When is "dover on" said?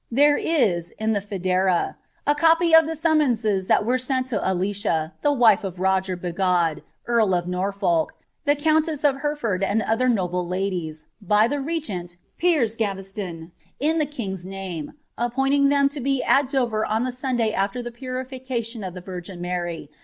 16.49-17.03